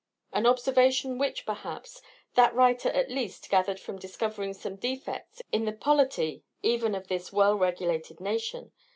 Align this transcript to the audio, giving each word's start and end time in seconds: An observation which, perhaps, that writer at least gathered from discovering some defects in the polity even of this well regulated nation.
An 0.33 0.47
observation 0.47 1.19
which, 1.19 1.45
perhaps, 1.45 2.01
that 2.33 2.55
writer 2.55 2.89
at 2.89 3.11
least 3.11 3.51
gathered 3.51 3.79
from 3.79 3.99
discovering 3.99 4.51
some 4.55 4.75
defects 4.77 5.43
in 5.51 5.65
the 5.65 5.71
polity 5.73 6.41
even 6.63 6.95
of 6.95 7.07
this 7.07 7.31
well 7.31 7.53
regulated 7.55 8.19
nation. 8.19 8.71